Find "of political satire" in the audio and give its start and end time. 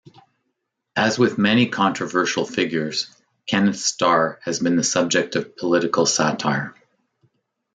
5.35-6.73